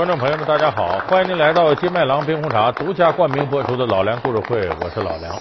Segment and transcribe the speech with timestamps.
[0.00, 0.98] 观众朋友们，大家好！
[1.00, 5.38] 欢迎您来到金麦郎冰红茶独家冠名播出的《老梁故事会》，我是老梁。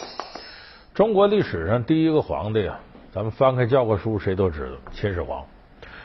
[0.94, 2.78] 中国历史上第一个皇帝啊，
[3.14, 5.46] 咱们翻开教科书，谁都知道秦始皇。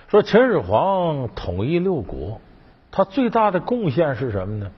[0.07, 2.41] 说秦始皇统一六国，
[2.93, 4.71] 他最大的贡献是什么呢？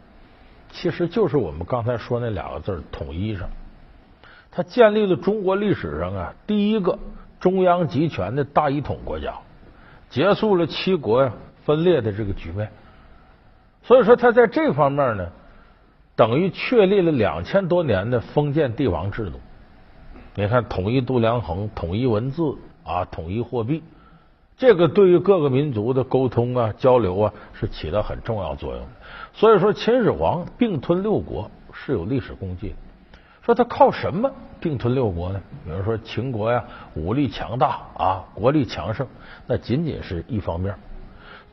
[0.73, 3.47] 其实就是我们刚才说那两个字“统一”上。
[4.51, 6.99] 他建立了中国历史上啊第一个
[7.39, 9.35] 中央集权的大一统国家，
[10.09, 11.31] 结束了七国呀
[11.67, 12.71] 分裂的这个局面。
[13.87, 15.29] 所以说，他在这方面呢，
[16.17, 19.39] 等于确立了两千多年的封建帝王制度。
[20.35, 23.85] 你看，统一度量衡，统一文字啊，统一货币，
[24.59, 28.89] 这个对于各个民族的沟通啊、交流啊，是起到很重要作用的。
[29.33, 32.75] 所以说，秦始皇并吞六国是有历史功绩的。
[33.43, 34.29] 说他靠什么
[34.59, 35.41] 并吞六国呢？
[35.65, 36.65] 比如说秦国呀，
[36.97, 39.07] 武力强大啊，国力强盛，
[39.47, 40.75] 那仅仅是一方面。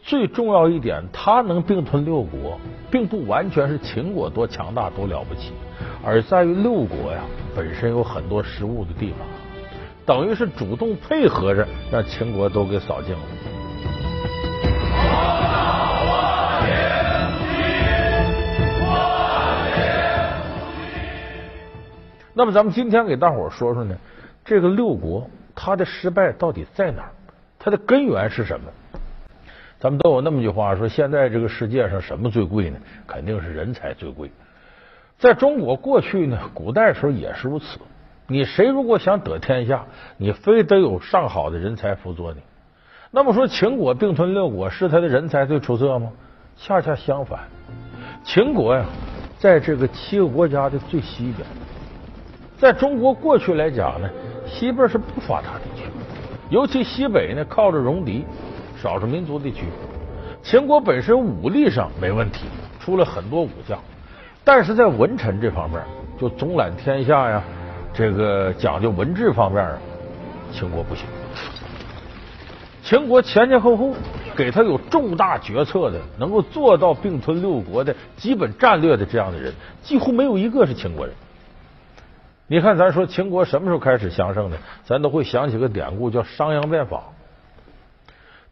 [0.05, 2.59] 最重要一点，他能并吞六国，
[2.91, 5.53] 并不完全是秦国多强大多了不起，
[6.03, 7.21] 而在于六国呀
[7.55, 9.19] 本身有很多失误的地方，
[10.05, 13.21] 等于是主动配合着让秦国都给扫净了。
[22.35, 23.95] 那么，咱们今天给大伙说说呢，
[24.43, 27.11] 这个六国它的失败到底在哪儿？
[27.57, 28.69] 它的根源是什么？
[29.83, 32.77] 咱们都有那么句话说，现在这个世界上什么最贵呢？
[33.05, 34.31] 肯定是人才最贵。
[35.17, 37.77] 在中国过去呢，古代时候也是如此。
[38.27, 39.83] 你谁如果想得天下，
[40.15, 42.39] 你非得有上好的人才辅佐你。
[43.11, 46.09] 那么说，秦国并吞六国，是他的人才最出色吗？
[46.55, 47.41] 恰恰相反，
[48.23, 48.85] 秦国呀，
[49.37, 51.45] 在这个七个国家的最西边。
[52.57, 54.09] 在中国过去来讲呢，
[54.47, 55.89] 西边是不发达地区，
[56.49, 58.23] 尤其西北呢，靠着戎狄。
[58.83, 59.63] 少数民族地区，
[60.43, 62.47] 秦国本身武力上没问题，
[62.81, 63.79] 出了很多武将，
[64.43, 65.81] 但是在文臣这方面，
[66.19, 67.41] 就总揽天下呀，
[67.93, 69.77] 这个讲究文治方面啊，
[70.51, 71.05] 秦国不行。
[72.83, 73.93] 秦国前前后后
[74.35, 81.15] 给他有重大决策的，能够做到并吞六国的基本战略的这样的人，几乎没有一个是秦国人。
[82.47, 84.57] 你看，咱说秦国什么时候开始强盛的？
[84.83, 87.01] 咱都会想起个典故，叫商鞅变法。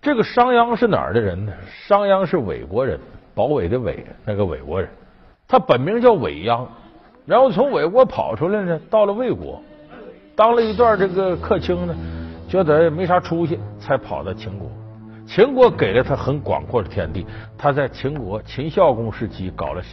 [0.02, 1.54] 这个商鞅是哪儿的人呢？
[1.86, 3.00] 商鞅是韦国人，
[3.36, 4.90] 保韦的韦，那个韦国人。
[5.48, 6.66] 他本名叫韦鞅，
[7.24, 9.62] 然后从韦国跑出来呢，到了魏国，
[10.36, 11.96] 当了一段这个客卿呢，
[12.50, 14.68] 觉得没啥出息，才跑到秦国。
[15.28, 17.24] 秦国给了他很广阔的天地，
[17.56, 19.90] 他在秦国秦孝公时期搞了商。